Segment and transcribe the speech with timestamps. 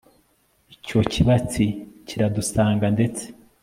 [0.73, 1.65] icyo kibatsi
[2.07, 3.23] kiradusanga; ndetse